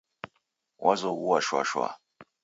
[0.83, 1.87] Wazoghua shwa shwa